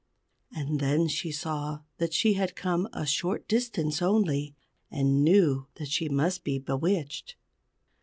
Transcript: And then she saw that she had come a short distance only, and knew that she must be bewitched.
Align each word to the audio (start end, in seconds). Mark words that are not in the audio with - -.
And 0.51 0.79
then 0.79 1.07
she 1.07 1.31
saw 1.31 1.81
that 1.99 2.11
she 2.11 2.33
had 2.33 2.55
come 2.55 2.89
a 2.91 3.05
short 3.05 3.47
distance 3.47 4.01
only, 4.01 4.55
and 4.89 5.23
knew 5.23 5.67
that 5.75 5.89
she 5.89 6.09
must 6.09 6.43
be 6.43 6.57
bewitched. 6.57 7.35